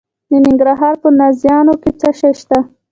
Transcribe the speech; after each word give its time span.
د 0.29 0.31
ننګرهار 0.45 0.95
په 1.03 1.09
نازیانو 1.19 1.73
کې 1.81 1.91
څه 1.99 2.09
شی 2.19 2.31
شته؟ 2.39 2.57